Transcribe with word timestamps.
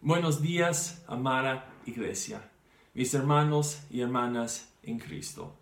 Buenos 0.00 0.40
días, 0.40 1.04
amada 1.06 1.72
iglesia, 1.86 2.50
mis 2.94 3.12
hermanos 3.14 3.82
y 3.90 4.00
hermanas 4.00 4.74
en 4.82 4.98
Cristo. 4.98 5.54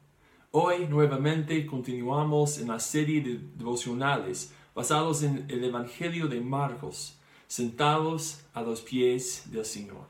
Hoy 0.51 0.87
nuevamente 0.88 1.67
continuamos 1.67 2.58
en 2.58 2.69
la 2.69 2.78
serie 2.81 3.21
de 3.21 3.40
devocionales 3.56 4.54
basados 4.74 5.22
en 5.22 5.47
el 5.49 5.65
Evangelio 5.65 6.28
de 6.28 6.40
Marcos, 6.40 7.19
sentados 7.47 8.44
a 8.54 8.63
los 8.63 8.83
pies 8.83 9.51
del 9.51 9.65
Señor. 9.65 10.06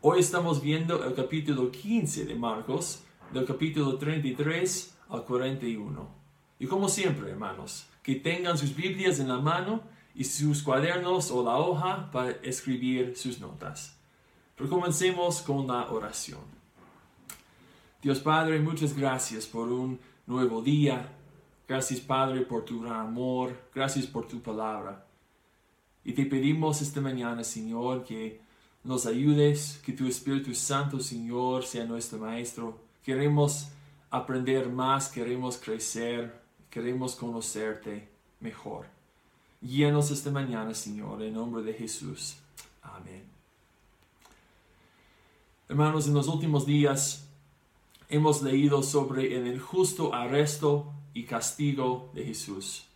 Hoy 0.00 0.20
estamos 0.20 0.62
viendo 0.62 1.04
el 1.04 1.14
capítulo 1.14 1.70
15 1.70 2.24
de 2.26 2.34
Marcos, 2.34 3.02
del 3.32 3.44
capítulo 3.44 3.98
33 3.98 4.97
al 5.08 5.24
41. 5.24 6.08
Y 6.58 6.66
como 6.66 6.88
siempre, 6.88 7.30
hermanos, 7.30 7.86
que 8.02 8.16
tengan 8.16 8.58
sus 8.58 8.74
Biblias 8.74 9.20
en 9.20 9.28
la 9.28 9.38
mano 9.38 9.82
y 10.14 10.24
sus 10.24 10.62
cuadernos 10.62 11.30
o 11.30 11.44
la 11.44 11.58
hoja 11.58 12.10
para 12.10 12.30
escribir 12.42 13.16
sus 13.16 13.40
notas. 13.40 13.96
Pero 14.56 14.68
comencemos 14.68 15.40
con 15.42 15.66
la 15.66 15.90
oración. 15.90 16.40
Dios 18.02 18.18
Padre, 18.20 18.58
muchas 18.58 18.96
gracias 18.96 19.46
por 19.46 19.68
un 19.68 20.00
nuevo 20.26 20.62
día. 20.62 21.12
Gracias 21.68 22.00
Padre 22.00 22.40
por 22.42 22.64
tu 22.64 22.80
gran 22.80 23.06
amor. 23.06 23.56
Gracias 23.74 24.06
por 24.06 24.26
tu 24.26 24.40
palabra. 24.40 25.06
Y 26.04 26.12
te 26.12 26.24
pedimos 26.26 26.80
esta 26.80 27.00
mañana, 27.00 27.44
Señor, 27.44 28.04
que 28.04 28.40
nos 28.82 29.06
ayudes, 29.06 29.80
que 29.84 29.92
tu 29.92 30.06
Espíritu 30.06 30.54
Santo, 30.54 31.00
Señor, 31.00 31.64
sea 31.64 31.84
nuestro 31.84 32.18
Maestro. 32.18 32.78
Queremos 33.04 33.68
aprender 34.10 34.68
más, 34.68 35.08
queremos 35.08 35.56
crecer, 35.58 36.40
queremos 36.70 37.14
conocerte 37.14 38.08
mejor. 38.40 38.86
Guíanos 39.60 40.10
esta 40.10 40.30
mañana, 40.30 40.72
Señor, 40.74 41.22
en 41.22 41.34
nombre 41.34 41.62
de 41.62 41.74
Jesús. 41.74 42.36
Amén. 42.82 43.24
Hermanos, 45.68 46.06
en 46.06 46.14
los 46.14 46.28
últimos 46.28 46.64
días 46.64 47.28
hemos 48.08 48.42
leído 48.42 48.82
sobre 48.82 49.36
el 49.36 49.46
injusto 49.46 50.14
arresto 50.14 50.92
y 51.12 51.24
castigo 51.24 52.10
de 52.14 52.24
Jesús. 52.24 52.86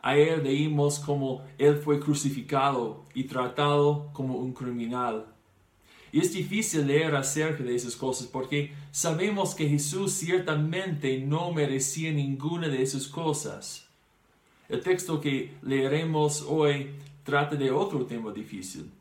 Ayer 0.00 0.42
leímos 0.42 0.98
cómo 0.98 1.44
Él 1.58 1.76
fue 1.76 1.98
crucificado 1.98 3.04
y 3.14 3.24
tratado 3.24 4.10
como 4.12 4.36
un 4.36 4.52
criminal. 4.52 5.33
Y 6.14 6.20
es 6.20 6.32
difícil 6.32 6.86
leer 6.86 7.16
acerca 7.16 7.64
de 7.64 7.74
esas 7.74 7.96
cosas 7.96 8.28
porque 8.28 8.72
sabemos 8.92 9.52
que 9.52 9.68
Jesús 9.68 10.12
ciertamente 10.12 11.18
no 11.18 11.52
merecía 11.52 12.12
ninguna 12.12 12.68
de 12.68 12.84
esas 12.84 13.08
cosas. 13.08 13.88
El 14.68 14.80
texto 14.80 15.20
que 15.20 15.56
leeremos 15.62 16.42
hoy 16.46 16.90
trata 17.24 17.56
de 17.56 17.72
otro 17.72 18.06
tema 18.06 18.30
difícil, 18.30 18.92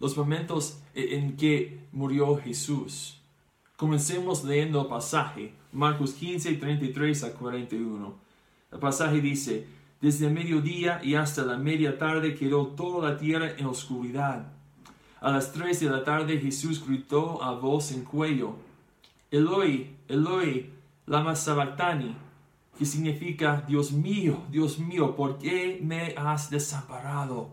los 0.00 0.16
momentos 0.16 0.78
en 0.94 1.36
que 1.36 1.78
murió 1.92 2.38
Jesús. 2.38 3.20
Comencemos 3.76 4.42
leyendo 4.42 4.80
el 4.80 4.86
pasaje, 4.86 5.52
Marcos 5.72 6.14
15, 6.14 6.54
33 6.54 7.24
a 7.24 7.34
41. 7.34 8.14
El 8.72 8.78
pasaje 8.78 9.20
dice, 9.20 9.66
desde 10.00 10.28
el 10.28 10.32
mediodía 10.32 11.02
y 11.04 11.16
hasta 11.16 11.44
la 11.44 11.58
media 11.58 11.98
tarde 11.98 12.34
quedó 12.34 12.68
toda 12.68 13.10
la 13.10 13.18
tierra 13.18 13.50
en 13.58 13.66
oscuridad. 13.66 14.51
A 15.22 15.30
las 15.30 15.52
tres 15.52 15.78
de 15.78 15.88
la 15.88 16.02
tarde 16.02 16.40
Jesús 16.40 16.84
gritó 16.84 17.40
a 17.44 17.52
voz 17.52 17.92
en 17.92 18.02
cuello, 18.02 18.56
Eloi, 19.30 19.94
Eloi, 20.08 20.68
lama 21.06 21.36
sabactani, 21.36 22.16
que 22.76 22.84
significa, 22.84 23.64
Dios 23.68 23.92
mío, 23.92 24.42
Dios 24.50 24.80
mío, 24.80 25.14
¿por 25.14 25.38
qué 25.38 25.78
me 25.80 26.12
has 26.16 26.50
desamparado? 26.50 27.50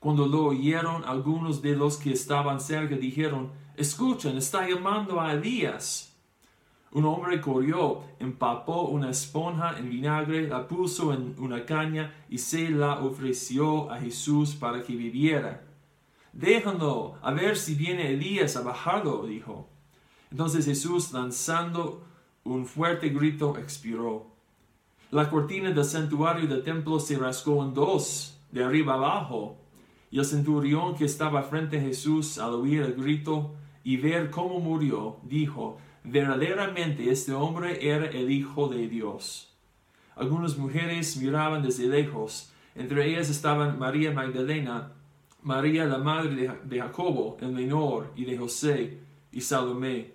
Cuando 0.00 0.26
lo 0.26 0.46
oyeron, 0.46 1.04
algunos 1.04 1.62
de 1.62 1.76
los 1.76 1.96
que 1.96 2.12
estaban 2.12 2.60
cerca 2.60 2.96
dijeron, 2.96 3.52
escuchen, 3.76 4.36
está 4.36 4.68
llamando 4.68 5.20
a 5.20 5.32
Elías. 5.32 6.12
Un 6.90 7.04
hombre 7.04 7.40
corrió, 7.40 8.02
empapó 8.18 8.88
una 8.88 9.10
esponja 9.10 9.78
en 9.78 9.90
vinagre, 9.90 10.48
la 10.48 10.66
puso 10.66 11.12
en 11.12 11.36
una 11.38 11.64
caña 11.64 12.12
y 12.28 12.38
se 12.38 12.68
la 12.70 12.98
ofreció 12.98 13.92
a 13.92 14.00
Jesús 14.00 14.56
para 14.56 14.82
que 14.82 14.96
viviera. 14.96 15.62
Déjalo, 16.34 17.14
a 17.22 17.30
ver 17.30 17.56
si 17.56 17.76
viene 17.76 18.10
Elías 18.10 18.56
a 18.56 18.62
bajarlo, 18.62 19.24
dijo. 19.24 19.68
Entonces 20.32 20.64
Jesús, 20.64 21.12
lanzando 21.12 22.04
un 22.42 22.66
fuerte 22.66 23.10
grito 23.10 23.56
expiró. 23.56 24.26
La 25.12 25.30
cortina 25.30 25.70
del 25.70 25.84
santuario 25.84 26.48
del 26.48 26.64
templo 26.64 26.98
se 26.98 27.16
rasgó 27.16 27.62
en 27.62 27.72
dos, 27.72 28.36
de 28.50 28.64
arriba 28.64 28.94
abajo, 28.94 29.56
y 30.10 30.18
el 30.18 30.24
centurión 30.24 30.96
que 30.96 31.04
estaba 31.04 31.44
frente 31.44 31.78
a 31.78 31.82
Jesús 31.82 32.38
al 32.38 32.54
oír 32.54 32.82
el 32.82 32.94
grito 32.94 33.54
y 33.84 33.96
ver 33.96 34.30
cómo 34.30 34.58
murió, 34.58 35.18
dijo, 35.22 35.78
verdaderamente 36.02 37.12
este 37.12 37.32
hombre 37.32 37.78
era 37.88 38.06
el 38.06 38.32
Hijo 38.32 38.66
de 38.66 38.88
Dios. 38.88 39.54
Algunas 40.16 40.58
mujeres 40.58 41.16
miraban 41.16 41.62
desde 41.62 41.86
lejos, 41.86 42.52
entre 42.74 43.08
ellas 43.08 43.30
estaban 43.30 43.78
María 43.78 44.10
Magdalena, 44.10 44.92
María 45.44 45.84
la 45.84 45.98
madre 45.98 46.58
de 46.64 46.80
Jacobo, 46.80 47.36
el 47.40 47.52
menor, 47.52 48.10
y 48.16 48.24
de 48.24 48.38
José, 48.38 48.98
y 49.30 49.42
Salomé. 49.42 50.14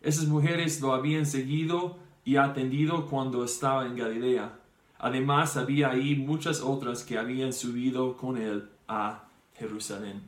Esas 0.00 0.26
mujeres 0.26 0.80
lo 0.80 0.94
habían 0.94 1.26
seguido 1.26 1.98
y 2.24 2.36
atendido 2.36 3.06
cuando 3.06 3.44
estaba 3.44 3.86
en 3.86 3.96
Galilea. 3.96 4.56
Además 5.00 5.56
había 5.56 5.90
ahí 5.90 6.14
muchas 6.14 6.60
otras 6.60 7.02
que 7.02 7.18
habían 7.18 7.52
subido 7.52 8.16
con 8.16 8.36
él 8.36 8.68
a 8.86 9.24
Jerusalén. 9.54 10.22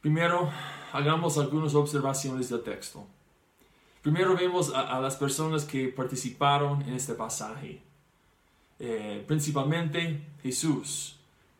Primero, 0.00 0.48
hagamos 0.92 1.38
algunas 1.38 1.74
observaciones 1.74 2.48
del 2.48 2.62
texto. 2.62 3.04
Primero 4.00 4.36
vemos 4.36 4.72
a, 4.72 5.00
las 5.00 5.16
personas 5.16 5.64
que 5.64 5.88
participaron 5.88 6.82
en 6.82 6.94
este 6.94 7.14
pasaje. 7.14 7.82
Eh, 8.78 9.24
principalmente 9.26 10.22
Jesús 10.42 11.15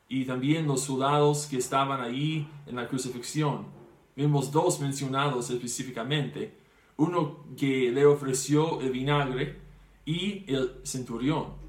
y 0.09 0.25
también 0.25 0.67
los 0.67 0.83
soldados 0.83 1.47
que 1.47 1.59
estaban 1.59 2.01
ahí 2.01 2.49
en 2.67 2.77
la 2.77 2.89
crucifixión. 2.89 3.67
Vemos 4.15 4.53
dos 4.53 4.81
mencionados 4.81 5.51
específicamente. 5.51 6.55
Uno 6.97 7.45
que 7.57 7.91
le 7.91 8.07
ofreció 8.07 8.81
el 8.81 8.91
vinagre 8.91 9.59
y 10.05 10.45
el 10.47 10.81
centurión. 10.85 11.67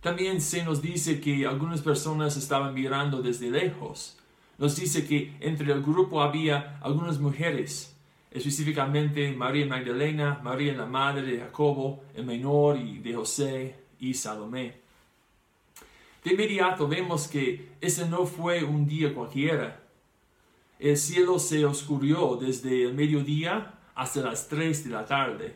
También 0.00 0.40
se 0.40 0.64
nos 0.64 0.82
dice 0.82 1.20
que 1.20 1.46
algunas 1.46 1.80
personas 1.80 2.36
estaban 2.36 2.74
mirando 2.74 3.22
desde 3.22 3.50
lejos. 3.50 4.18
Nos 4.58 4.76
dice 4.76 5.06
que 5.06 5.36
entre 5.40 5.72
el 5.72 5.82
grupo 5.82 6.22
había 6.22 6.78
algunas 6.82 7.20
mujeres, 7.20 7.96
específicamente 8.30 9.32
María 9.32 9.66
Magdalena, 9.66 10.40
María 10.42 10.74
la 10.74 10.86
madre 10.86 11.22
de 11.22 11.38
Jacobo, 11.38 12.02
el 12.14 12.26
menor 12.26 12.76
y 12.78 12.98
de 12.98 13.14
José 13.14 13.76
y 14.00 14.12
Salomé. 14.14 14.81
De 16.24 16.32
inmediato 16.32 16.86
vemos 16.86 17.26
que 17.28 17.72
ese 17.80 18.08
no 18.08 18.26
fue 18.26 18.62
un 18.64 18.86
día 18.86 19.14
cualquiera 19.14 19.82
el 20.82 20.96
cielo 20.96 21.38
se 21.38 21.64
oscurrió 21.64 22.36
desde 22.36 22.82
el 22.82 22.94
mediodía 22.94 23.78
hasta 23.94 24.20
las 24.20 24.48
tres 24.48 24.82
de 24.82 24.90
la 24.90 25.06
tarde. 25.06 25.54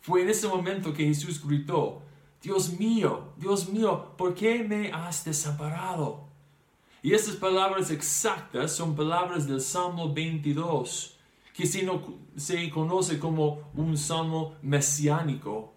Fue 0.00 0.22
en 0.22 0.28
ese 0.28 0.46
momento 0.46 0.94
que 0.94 1.06
Jesús 1.06 1.44
gritó, 1.44 2.02
Dios 2.40 2.78
mío, 2.78 3.32
Dios 3.36 3.68
mío, 3.68 4.14
¿por 4.16 4.34
qué 4.34 4.62
me 4.62 4.92
has 4.92 5.24
desamparado? 5.24 6.28
Y 7.02 7.14
estas 7.14 7.34
palabras 7.34 7.90
exactas 7.90 8.70
son 8.70 8.94
palabras 8.94 9.48
del 9.48 9.60
Salmo 9.60 10.14
22, 10.14 11.18
que 11.52 11.66
se, 11.66 11.84
se 12.36 12.70
conoce 12.70 13.18
como 13.18 13.68
un 13.74 13.98
salmo 13.98 14.54
mesiánico. 14.62 15.74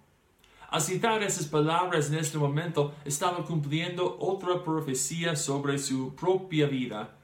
Al 0.71 0.81
citar 0.81 1.21
esas 1.21 1.47
palabras 1.47 2.09
en 2.09 2.15
este 2.15 2.37
momento, 2.37 2.95
estaba 3.03 3.43
cumpliendo 3.43 4.15
otra 4.21 4.63
profecía 4.63 5.35
sobre 5.35 5.77
su 5.77 6.15
propia 6.15 6.65
vida 6.65 7.17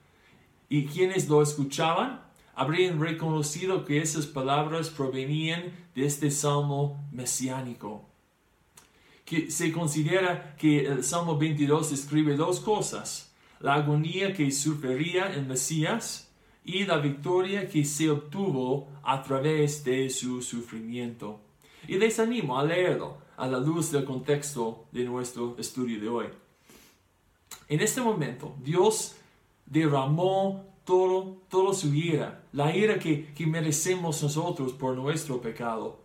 y 0.68 0.86
quienes 0.86 1.30
lo 1.30 1.42
escuchaban 1.42 2.22
habrían 2.56 3.00
reconocido 3.00 3.86
que 3.86 4.02
esas 4.02 4.26
palabras 4.26 4.90
provenían 4.90 5.72
de 5.96 6.06
este 6.06 6.30
salmo 6.30 7.08
mesiánico. 7.14 8.04
Que 9.24 9.50
se 9.50 9.72
considera 9.72 10.58
que 10.58 10.86
el 10.86 11.06
Salmo 11.06 11.38
22 11.38 11.92
describe 11.92 12.36
dos 12.36 12.60
cosas, 12.60 13.34
la 13.62 13.76
agonía 13.76 14.34
que 14.34 14.52
sufriría 14.52 15.34
el 15.34 15.46
Mesías 15.46 16.30
y 16.66 16.84
la 16.84 16.98
victoria 16.98 17.70
que 17.70 17.86
se 17.86 18.10
obtuvo 18.10 18.90
a 19.04 19.24
través 19.24 19.86
de 19.86 20.10
su 20.10 20.42
sufrimiento. 20.42 21.47
Y 21.88 21.98
les 21.98 22.20
animo 22.20 22.60
a 22.60 22.64
leerlo 22.64 23.18
a 23.38 23.48
la 23.48 23.60
luz 23.60 23.92
del 23.92 24.04
contexto 24.04 24.86
de 24.92 25.06
nuestro 25.06 25.56
estudio 25.58 26.02
de 26.02 26.10
hoy. 26.10 26.26
En 27.70 27.80
este 27.80 28.02
momento, 28.02 28.56
Dios 28.64 29.16
derramó 29.66 30.66
todo, 30.84 31.38
todo 31.50 31.74
su 31.74 31.94
ira, 31.94 32.44
la 32.54 32.76
ira 32.76 32.98
que, 32.98 33.34
que 33.34 33.46
merecemos 33.46 34.24
nosotros 34.24 34.74
por 34.74 34.96
nuestro 34.96 35.42
pecado. 35.42 36.00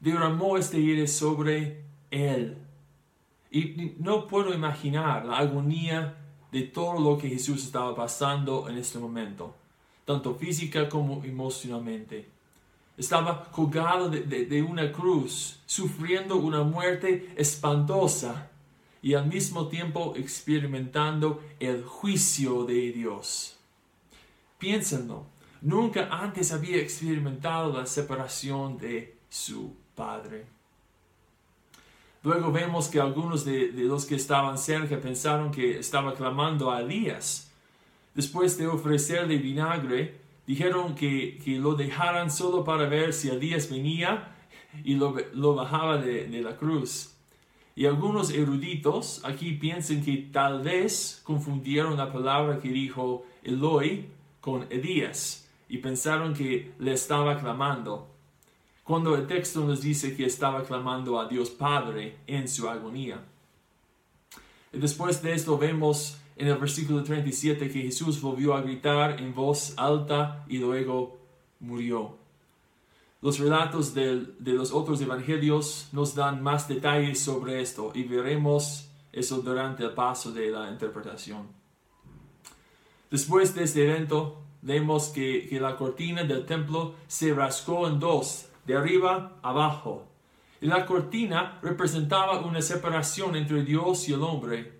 derramó 0.00 0.56
este 0.56 0.76
aire 0.76 1.06
sobre 1.06 1.82
él. 2.10 2.58
Y 3.50 3.94
no 3.98 4.26
puedo 4.26 4.52
imaginar 4.52 5.24
la 5.24 5.38
agonía 5.38 6.16
de 6.52 6.62
todo 6.62 7.00
lo 7.00 7.18
que 7.18 7.28
Jesús 7.28 7.64
estaba 7.64 7.94
pasando 7.94 8.68
en 8.68 8.78
este 8.78 8.98
momento, 8.98 9.54
tanto 10.04 10.34
física 10.34 10.88
como 10.88 11.24
emocionalmente. 11.24 12.35
Estaba 12.96 13.50
colgado 13.50 14.08
de, 14.08 14.62
una 14.62 14.90
cruz, 14.90 15.60
sufriendo 15.66 16.36
una 16.36 16.62
muerte 16.62 17.32
espantosa 17.36 18.50
y 19.02 19.14
al 19.14 19.26
mismo 19.26 19.68
tiempo 19.68 20.14
experimentando 20.16 21.42
el 21.60 21.84
juicio 21.84 22.64
de 22.64 22.92
Dios. 22.92 23.58
Piénsenlo, 24.58 25.26
nunca 25.60 26.08
antes 26.10 26.52
había 26.52 26.78
experimentado 26.78 27.72
la 27.78 27.86
separación 27.86 28.78
de 28.78 29.16
su 29.28 29.74
Padre. 29.94 30.46
Luego 32.22 32.50
vemos 32.50 32.88
que 32.88 32.98
algunos 32.98 33.44
de, 33.44 33.70
los 33.72 34.04
que 34.04 34.16
estaban 34.16 34.58
cerca 34.58 35.00
pensaron 35.00 35.52
que 35.52 35.78
estaba 35.78 36.14
clamando 36.14 36.72
a 36.72 36.80
Elías. 36.80 37.52
Después 38.14 38.58
de 38.58 38.66
ofrecerle 38.66 39.36
vinagre, 39.36 40.25
dijeron 40.46 40.94
que, 40.94 41.38
lo 41.60 41.74
dejaran 41.74 42.30
solo 42.30 42.64
para 42.64 42.88
ver 42.88 43.12
si 43.12 43.28
Elías 43.28 43.70
venía 43.70 44.36
y 44.84 44.94
lo, 44.94 45.54
bajaba 45.54 45.98
de, 45.98 46.28
de, 46.28 46.40
la 46.42 46.56
cruz. 46.56 47.14
Y 47.74 47.86
algunos 47.86 48.30
eruditos 48.30 49.20
aquí 49.24 49.52
piensan 49.52 50.02
que 50.02 50.16
tal 50.32 50.62
vez 50.62 51.20
confundieron 51.24 51.96
la 51.96 52.12
palabra 52.12 52.58
que 52.58 52.68
dijo 52.68 53.26
Eloi 53.42 54.06
con 54.40 54.66
Elías 54.70 55.48
y 55.68 55.78
pensaron 55.78 56.32
que 56.32 56.72
le 56.78 56.92
estaba 56.92 57.38
clamando, 57.38 58.08
cuando 58.84 59.16
el 59.16 59.26
texto 59.26 59.64
nos 59.64 59.82
dice 59.82 60.16
que 60.16 60.24
estaba 60.24 60.62
clamando 60.62 61.18
a 61.18 61.28
Dios 61.28 61.50
Padre 61.50 62.18
en 62.26 62.48
su 62.48 62.68
agonía. 62.68 63.24
Y 64.72 64.78
después 64.78 65.22
de 65.22 65.32
esto 65.34 65.58
vemos 65.58 66.18
en 66.36 66.48
el 66.48 66.56
versículo 66.58 67.02
37 67.02 67.70
que 67.70 67.82
Jesús 67.82 68.20
volvió 68.20 68.54
a 68.54 68.60
gritar 68.60 69.20
en 69.20 69.34
voz 69.34 69.72
alta 69.76 70.44
y 70.48 70.58
luego 70.58 71.18
murió. 71.60 72.16
Los 73.22 73.38
relatos 73.38 73.94
de, 73.94 74.34
los 74.40 74.72
otros 74.72 75.00
evangelios 75.00 75.88
nos 75.92 76.14
dan 76.14 76.42
más 76.42 76.68
detalles 76.68 77.18
sobre 77.18 77.62
esto 77.62 77.90
y 77.94 78.04
veremos 78.04 78.88
eso 79.12 79.38
durante 79.38 79.84
el 79.84 79.94
paso 79.94 80.30
de 80.30 80.50
la 80.50 80.70
interpretación. 80.70 81.48
Después 83.10 83.54
de 83.54 83.64
este 83.64 83.84
evento, 83.84 84.42
vemos 84.60 85.08
que, 85.08 85.46
que 85.48 85.58
la 85.58 85.76
cortina 85.76 86.24
del 86.24 86.44
templo 86.44 86.94
se 87.06 87.32
rascó 87.32 87.88
en 87.88 87.98
dos, 87.98 88.46
de 88.66 88.76
arriba 88.76 89.38
abajo. 89.42 90.06
Y 90.60 90.66
la 90.66 90.84
cortina 90.84 91.58
representaba 91.62 92.40
una 92.40 92.60
separación 92.60 93.36
entre 93.36 93.62
Dios 93.62 94.08
y 94.08 94.12
el 94.12 94.22
hombre. 94.22 94.75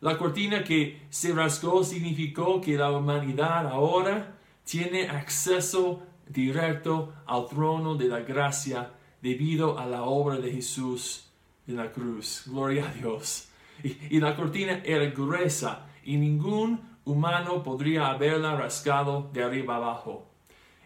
La 0.00 0.18
cortina 0.18 0.62
que 0.62 1.06
se 1.08 1.32
rasgó 1.32 1.82
significó 1.82 2.60
que 2.60 2.76
la 2.76 2.90
humanidad 2.90 3.66
ahora 3.66 4.36
tiene 4.64 5.08
acceso 5.08 6.02
directo 6.28 7.14
al 7.26 7.46
trono 7.46 7.94
de 7.94 8.08
la 8.08 8.20
gracia 8.20 8.92
debido 9.22 9.78
a 9.78 9.86
la 9.86 10.02
obra 10.02 10.36
de 10.36 10.52
Jesús 10.52 11.30
en 11.66 11.76
la 11.76 11.90
cruz. 11.92 12.42
Gloria 12.46 12.88
a 12.88 12.92
Dios. 12.92 13.48
Y, 13.82 14.20
la 14.20 14.34
cortina 14.34 14.80
era 14.84 15.04
gruesa 15.10 15.86
y 16.04 16.16
ningún 16.16 16.80
humano 17.04 17.62
podría 17.62 18.08
haberla 18.08 18.56
rascado 18.56 19.30
de 19.32 19.44
arriba 19.44 19.76
abajo. 19.76 20.26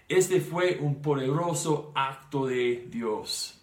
Este 0.08 0.40
fue 0.40 0.78
un 0.80 1.00
poderoso 1.00 1.92
acto 1.94 2.46
de 2.46 2.88
Dios. 2.90 3.60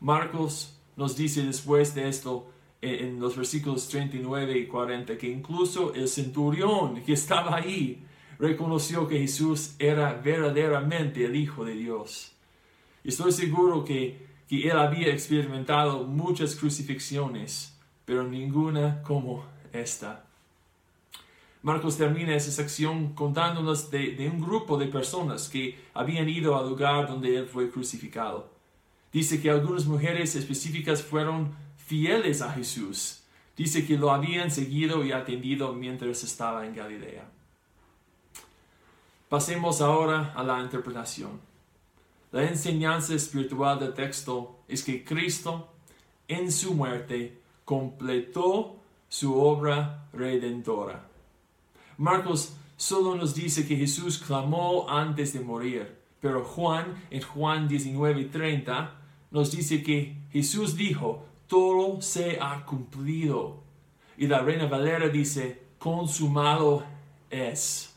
Marcos 0.00 0.78
nos 0.96 1.16
dice 1.16 1.44
después 1.44 1.94
de 1.94 2.08
esto, 2.08 2.52
en 2.80 3.18
los 3.18 3.36
versículos 3.36 3.88
39 3.88 4.58
y 4.58 4.66
40, 4.66 5.18
que 5.18 5.28
incluso 5.28 5.94
el 5.94 6.08
centurión 6.08 7.02
que 7.02 7.12
estaba 7.12 7.56
ahí 7.56 8.04
reconoció 8.38 9.08
que 9.08 9.18
Jesús 9.18 9.74
era 9.78 10.12
verdaderamente 10.14 11.24
el 11.24 11.34
Hijo 11.36 11.64
de 11.64 11.74
Dios. 11.74 12.32
Estoy 13.02 13.32
seguro 13.32 13.84
que, 13.84 14.26
que 14.48 14.68
él 14.68 14.78
había 14.78 15.08
experimentado 15.08 16.04
muchas 16.04 16.54
crucifixiones, 16.54 17.76
pero 18.04 18.22
ninguna 18.22 19.02
como 19.02 19.44
esta. 19.72 20.24
Marcos 21.62 21.96
termina 21.96 22.36
esa 22.36 22.52
sección 22.52 23.14
contándonos 23.14 23.90
de, 23.90 24.12
de, 24.12 24.28
un 24.28 24.40
grupo 24.40 24.78
de 24.78 24.86
personas 24.86 25.48
que 25.48 25.76
habían 25.92 26.28
ido 26.28 26.56
al 26.56 26.68
lugar 26.68 27.08
donde 27.08 27.36
él 27.36 27.46
fue 27.46 27.68
crucificado. 27.70 28.52
Dice 29.12 29.40
que 29.40 29.50
algunas 29.50 29.86
mujeres 29.86 30.36
específicas 30.36 31.02
fueron 31.02 31.54
fieles 31.88 32.42
a 32.42 32.52
Jesús. 32.52 33.22
Dice 33.56 33.86
que 33.86 33.96
lo 33.96 34.12
habían 34.12 34.50
seguido 34.50 35.04
y 35.04 35.12
atendido 35.12 35.72
mientras 35.72 36.22
estaba 36.22 36.66
en 36.66 36.76
Galilea. 36.76 37.24
Pasemos 39.28 39.80
ahora 39.80 40.32
a 40.36 40.42
la 40.42 40.60
interpretación. 40.60 41.40
La 42.30 42.44
enseñanza 42.44 43.14
espiritual 43.14 43.80
del 43.80 43.94
texto 43.94 44.60
es 44.68 44.84
que 44.84 45.02
Cristo, 45.02 45.72
en 46.28 46.52
su 46.52 46.74
muerte, 46.74 47.40
completó 47.64 48.76
su 49.08 49.40
obra 49.40 50.08
redentora. 50.12 51.08
Marcos 51.96 52.52
solo 52.76 53.16
nos 53.16 53.34
dice 53.34 53.66
que 53.66 53.76
Jesús 53.76 54.18
clamó 54.18 54.88
antes 54.90 55.32
de 55.32 55.40
morir, 55.40 55.96
pero 56.20 56.44
Juan, 56.44 57.02
en 57.10 57.22
Juan 57.22 57.66
19:30, 57.66 58.90
nos 59.30 59.50
dice 59.50 59.82
que 59.82 60.16
Jesús 60.30 60.76
dijo, 60.76 61.27
todo 61.48 62.00
se 62.00 62.38
ha 62.40 62.64
cumplido. 62.64 63.62
Y 64.16 64.26
la 64.26 64.40
reina 64.40 64.66
Valera 64.66 65.08
dice, 65.08 65.62
consumado 65.78 66.84
es. 67.30 67.94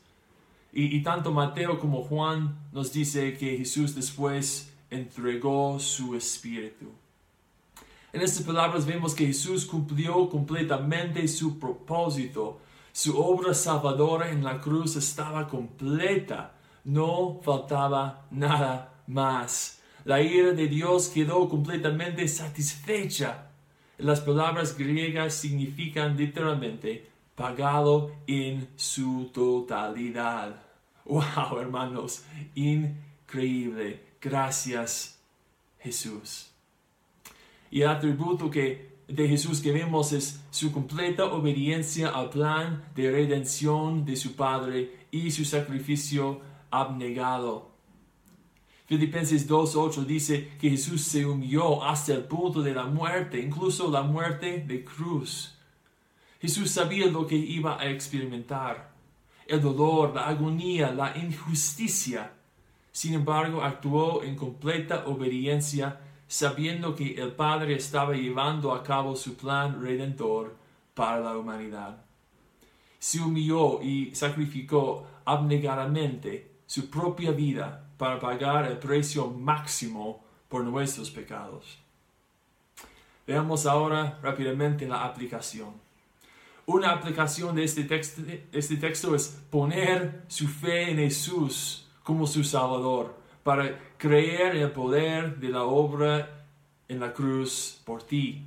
Y, 0.74 0.96
y, 0.96 1.04
tanto 1.04 1.32
Mateo 1.32 1.80
como 1.80 2.04
Juan 2.04 2.58
nos 2.72 2.94
dice 2.94 3.38
que 3.38 3.58
Jesús 3.58 3.94
después 3.94 4.74
entregó 4.90 5.80
su 5.80 6.16
espíritu. 6.16 6.88
En 8.14 8.22
estas 8.22 8.44
palabras 8.46 8.86
vemos 8.86 9.14
que 9.14 9.28
Jesús 9.28 9.66
cumplió 9.66 10.30
completamente 10.30 11.28
su 11.28 11.60
propósito. 11.60 12.60
Su 12.94 13.18
obra 13.20 13.54
salvadora 13.54 14.32
en 14.32 14.44
la 14.44 14.60
cruz 14.60 14.96
estaba 14.96 15.48
completa. 15.48 16.54
No 16.84 17.40
faltaba 17.42 18.26
nada 18.32 19.02
más. 19.08 19.81
La 20.04 20.22
ira 20.22 20.52
de 20.52 20.68
Dios 20.68 21.10
quedó 21.10 21.48
completamente 21.48 22.28
satisfecha. 22.28 23.50
Las 24.00 24.22
palabras 24.22 24.76
griegas 24.76 25.36
significan 25.36 26.18
literalmente 26.18 27.08
pagado 27.36 28.12
en 28.26 28.68
su 28.76 29.30
totalidad. 29.32 30.64
¡Wow, 31.06 31.60
hermanos! 31.60 32.24
Increíble. 32.56 34.00
Gracias, 34.20 35.20
Jesús. 35.80 36.52
Y 37.70 37.82
el 37.82 37.90
atributo 37.90 38.50
que, 38.50 38.98
de 39.08 39.28
Jesús 39.28 39.62
que 39.62 39.72
vemos 39.72 40.14
es 40.14 40.42
su 40.52 40.72
completa 40.72 41.26
obediencia 41.26 42.10
al 42.10 42.30
plan 42.30 42.84
de 42.96 43.12
redención 43.12 44.04
de 44.06 44.16
su 44.16 44.36
Padre 44.36 45.08
y 45.12 45.32
su 45.32 45.46
sacrificio 45.46 46.42
abnegado. 46.70 47.71
Filipenses 48.92 49.48
2.8 49.48 50.04
dice 50.04 50.50
que 50.60 50.70
Jesús 50.70 51.04
se 51.04 51.26
humilló 51.26 51.82
hasta 51.82 52.12
el 52.14 52.26
punto 52.26 52.62
de 52.62 52.74
la 52.74 52.88
muerte, 52.88 53.40
incluso 53.40 53.90
la 53.90 54.02
muerte 54.02 54.66
de 54.68 54.84
cruz. 54.84 55.58
Jesús 56.42 56.72
sabía 56.72 57.06
lo 57.06 57.26
que 57.26 57.38
iba 57.38 57.80
a 57.80 57.90
experimentar, 57.90 58.92
el 59.48 59.62
dolor, 59.62 60.14
la 60.14 60.28
agonía, 60.28 60.92
la 60.92 61.18
injusticia. 61.18 62.34
Sin 62.92 63.14
embargo, 63.14 63.64
actuó 63.64 64.24
en 64.24 64.36
completa 64.36 65.06
obediencia, 65.06 66.02
sabiendo 66.28 66.94
que 66.94 67.14
el 67.14 67.32
Padre 67.32 67.76
estaba 67.76 68.14
llevando 68.14 68.74
a 68.74 68.84
cabo 68.84 69.16
su 69.16 69.38
plan 69.38 69.82
redentor 69.82 70.58
para 70.94 71.22
la 71.22 71.38
humanidad. 71.38 72.04
Se 73.00 73.22
humilló 73.22 73.82
y 73.82 74.14
sacrificó 74.14 75.08
abnegadamente 75.24 76.60
su 76.66 76.90
propia 76.90 77.32
vida 77.32 77.81
para 78.02 78.20
pagar 78.20 78.66
el 78.66 78.80
precio 78.80 79.28
máximo 79.28 80.24
por 80.50 80.64
nuestros 80.64 81.12
pecados. 81.12 81.78
Veamos 83.28 83.68
ahora 83.68 84.18
rápidamente 84.24 84.88
la 84.88 85.06
aplicación. 85.06 85.70
Una 86.66 86.94
aplicación 86.94 87.56
de 87.56 87.64
este 87.64 87.84
texto, 87.84 88.24
este 88.52 88.78
texto 88.78 89.14
es 89.14 89.40
poner 89.52 90.24
su 90.28 90.48
fe 90.48 90.90
en 90.90 90.98
Jesús 90.98 91.88
como 92.02 92.26
su 92.26 92.44
Salvador, 92.44 93.16
para 93.44 93.78
creer 94.00 94.56
en 94.56 94.64
el 94.64 94.72
poder 94.72 95.38
de 95.38 95.50
la 95.50 95.66
obra 95.66 96.48
en 96.88 97.00
la 97.00 97.14
cruz 97.14 97.84
por 97.86 98.02
ti. 98.02 98.44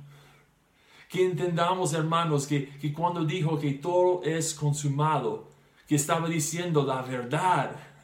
Que 1.07 1.23
entendamos, 1.23 1.93
hermanos, 1.93 2.45
que, 2.45 2.77
que 2.77 2.91
cuando 2.91 3.23
dijo 3.23 3.57
que 3.57 3.71
todo 3.71 4.21
es 4.25 4.53
consumado, 4.53 5.47
que 5.87 5.95
estaba 5.95 6.27
diciendo 6.27 6.83
la 6.83 7.01
verdad, 7.03 7.94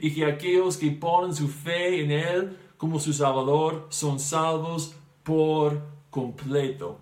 y 0.00 0.12
que 0.12 0.24
aquellos 0.24 0.76
que 0.76 0.90
ponen 0.90 1.34
su 1.34 1.48
fe 1.48 2.02
en 2.02 2.10
Él 2.10 2.56
como 2.76 2.98
su 2.98 3.12
Salvador 3.12 3.86
son 3.90 4.18
salvos 4.18 4.94
por 5.22 5.82
completo. 6.10 6.98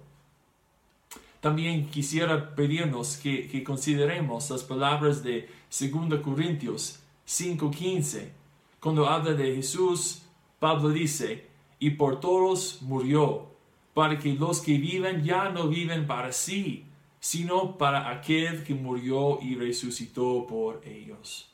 También 1.41 1.87
quisiera 1.87 2.55
pedirnos 2.55 3.17
que, 3.17 3.49
que 3.49 3.65
consideremos 3.65 4.51
las 4.51 4.63
palabras 4.63 5.23
de 5.23 5.49
2 5.71 6.21
Corintios 6.21 7.01
5:15. 7.27 8.31
Cuando 8.79 9.09
habla 9.09 9.33
de 9.33 9.55
Jesús, 9.57 10.23
Pablo 10.59 10.91
dice, 10.91 11.47
y 11.79 11.91
por 11.91 12.21
todos 12.21 12.83
murió, 12.83 13.49
para 13.95 14.19
que 14.19 14.35
los 14.35 14.61
que 14.61 14.77
viven 14.79 15.25
ya 15.25 15.49
no 15.49 15.69
viven 15.69 16.07
para 16.07 16.33
sí, 16.33 16.85
sino 17.21 17.79
para 17.79 18.11
aquel 18.11 18.65
que 18.65 18.75
murió 18.75 19.41
y 19.43 19.55
resucitó 19.55 20.47
por 20.47 20.83
ellos. 20.87 21.50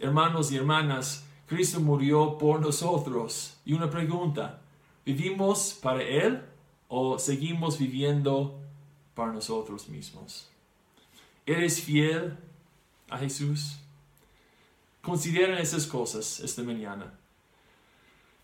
Hermanos 0.00 0.50
y 0.50 0.56
hermanas, 0.56 1.26
Cristo 1.46 1.78
murió 1.78 2.38
por 2.38 2.58
nosotros. 2.58 3.58
Y 3.66 3.74
una 3.74 3.90
pregunta, 3.90 4.62
¿vivimos 5.04 5.78
para 5.82 6.02
Él 6.02 6.42
o 6.88 7.18
seguimos 7.18 7.78
viviendo 7.78 8.58
para 9.14 9.30
nosotros 9.30 9.90
mismos? 9.90 10.48
¿Eres 11.44 11.82
fiel 11.82 12.34
a 13.10 13.18
Jesús? 13.18 13.76
Consideren 15.02 15.58
esas 15.58 15.86
cosas 15.86 16.40
esta 16.40 16.62
mañana. 16.62 17.12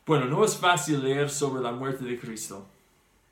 Bueno, 0.04 0.26
no 0.26 0.44
es 0.44 0.58
fácil 0.58 1.02
leer 1.02 1.30
sobre 1.30 1.62
la 1.62 1.72
muerte 1.72 2.04
de 2.04 2.20
Cristo. 2.20 2.66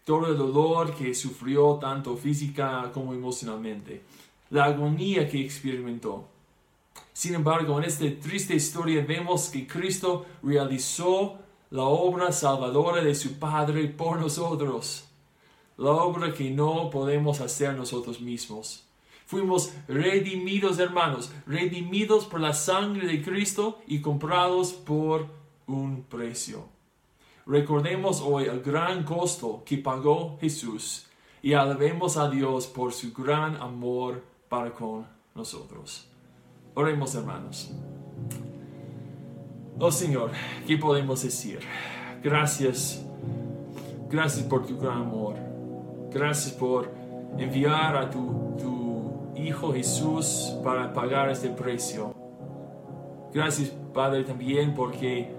Todo 0.06 0.28
el 0.28 0.38
dolor 0.38 0.96
que 0.96 1.14
sufrió 1.14 1.74
tanto 1.74 2.16
física 2.16 2.90
como 2.90 3.12
emocionalmente. 3.12 4.02
La 4.48 4.64
agonía 4.64 5.28
que 5.28 5.44
experimentó 5.44 6.30
sin 7.14 7.36
embargo, 7.36 7.78
en 7.78 7.84
esta 7.84 8.06
triste 8.20 8.56
historia 8.56 9.04
vemos 9.06 9.48
que 9.48 9.68
Cristo 9.68 10.26
realizó 10.42 11.38
la 11.70 11.84
obra 11.84 12.32
salvadora 12.32 13.04
de 13.04 13.14
su 13.14 13.38
Padre 13.38 13.86
por 13.86 14.18
nosotros, 14.18 15.04
la 15.76 15.92
obra 15.92 16.34
que 16.34 16.50
no 16.50 16.90
podemos 16.90 17.40
hacer 17.40 17.74
nosotros 17.74 18.20
mismos. 18.20 18.84
Fuimos 19.26 19.72
redimidos, 19.86 20.80
hermanos, 20.80 21.30
redimidos 21.46 22.24
por 22.24 22.40
la 22.40 22.52
sangre 22.52 23.06
de 23.06 23.22
Cristo 23.22 23.78
y 23.86 24.00
comprados 24.00 24.72
por 24.72 25.28
un 25.68 26.02
precio. 26.02 26.66
Recordemos 27.46 28.22
hoy 28.22 28.46
el 28.46 28.60
gran 28.60 29.04
costo 29.04 29.62
que 29.64 29.78
pagó 29.78 30.36
Jesús 30.40 31.06
y 31.42 31.52
alabemos 31.52 32.16
a 32.16 32.28
Dios 32.28 32.66
por 32.66 32.92
su 32.92 33.12
gran 33.12 33.54
amor 33.56 34.20
para 34.48 34.72
con 34.72 35.06
nosotros. 35.36 36.08
Oremos 36.76 37.14
hermanos. 37.14 37.70
Oh 39.78 39.92
Señor, 39.92 40.32
¿qué 40.66 40.76
podemos 40.76 41.22
decir? 41.22 41.60
Gracias, 42.20 43.04
gracias 44.10 44.44
por 44.46 44.66
tu 44.66 44.76
gran 44.78 45.02
amor. 45.02 45.36
Gracias 46.10 46.52
por 46.52 46.90
enviar 47.38 47.96
a 47.96 48.10
tu, 48.10 48.42
Hijo 49.36 49.72
Jesús 49.74 50.56
para 50.64 50.92
pagar 50.92 51.28
este 51.28 51.50
precio. 51.50 52.14
Gracias 53.32 53.70
Padre 53.92 54.24
también 54.24 54.74
porque 54.74 55.34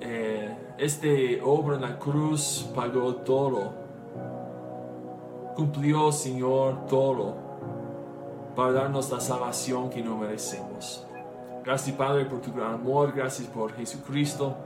eh, 0.00 0.56
este 0.78 1.42
obra 1.42 1.76
en 1.76 1.82
la 1.82 1.98
cruz 1.98 2.68
pagó 2.74 3.16
todo. 3.16 3.74
Cumplió 5.54 6.10
Señor 6.10 6.86
todo 6.86 7.49
para 8.54 8.72
darnos 8.72 9.10
la 9.10 9.20
salvación 9.20 9.90
que 9.90 10.02
no 10.02 10.16
merecemos. 10.16 11.06
Gracias 11.64 11.94
Padre 11.96 12.24
por 12.24 12.40
tu 12.40 12.52
gran 12.52 12.74
amor, 12.74 13.12
gracias 13.14 13.46
por 13.48 13.72
Jesucristo, 13.74 14.56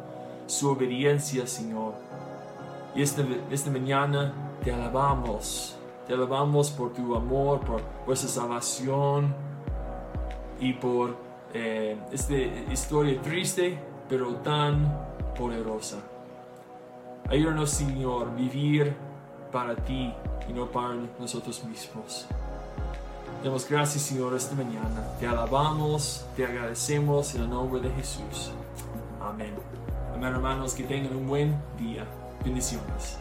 su 0.47 0.71
obediencia 0.71 1.47
Señor. 1.47 1.95
Y 2.95 3.03
esta, 3.03 3.23
esta 3.51 3.71
mañana 3.71 4.33
te 4.63 4.73
alabamos, 4.73 5.77
te 6.07 6.15
alabamos 6.15 6.71
por 6.71 6.93
tu 6.93 7.15
amor, 7.15 7.61
por 7.61 7.83
vuestra 8.07 8.29
salvación 8.29 9.35
y 10.61 10.73
por 10.75 11.17
eh, 11.53 11.97
esta 12.13 12.35
historia 12.35 13.21
triste 13.21 13.79
pero 14.09 14.37
tan 14.37 15.07
poderosa. 15.37 15.99
Ayúdanos 17.29 17.71
Señor 17.71 18.35
vivir 18.35 18.95
para 19.51 19.75
ti 19.75 20.13
y 20.49 20.53
no 20.53 20.67
para 20.67 20.95
nosotros 21.19 21.65
mismos. 21.65 22.27
Damos 23.43 23.69
gracias, 23.69 24.05
Señor, 24.05 24.35
esta 24.35 24.55
mañana. 24.55 25.03
Te 25.21 25.27
alabamos, 25.27 26.25
te 26.37 26.47
agradecemos 26.47 27.35
en 27.35 27.43
el 27.43 27.51
nombre 27.51 27.81
de 27.81 27.91
Jesús. 27.91 28.53
Amén. 29.21 29.55
Amén, 30.15 30.33
hermanos, 30.33 30.75
que 30.75 30.85
tengan 30.85 31.17
un 31.17 31.27
buen 31.27 31.57
día. 31.79 32.07
Bendiciones. 32.45 33.19